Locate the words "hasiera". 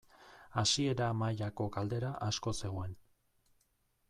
0.61-1.09